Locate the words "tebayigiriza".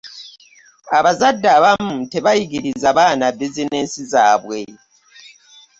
2.11-2.87